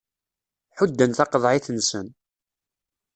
[0.77, 2.07] Ḥudden taqeḍɛit-nsen.